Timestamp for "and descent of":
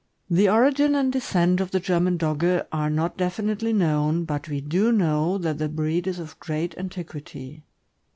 0.95-1.69